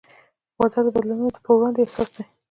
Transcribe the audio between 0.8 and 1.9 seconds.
د بدلونونو په وړاندې